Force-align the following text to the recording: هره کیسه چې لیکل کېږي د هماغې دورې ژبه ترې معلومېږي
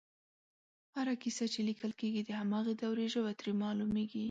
هره 0.95 1.13
کیسه 1.23 1.45
چې 1.53 1.59
لیکل 1.69 1.91
کېږي 1.99 2.21
د 2.25 2.31
هماغې 2.39 2.73
دورې 2.81 3.05
ژبه 3.13 3.31
ترې 3.39 3.51
معلومېږي 3.63 4.19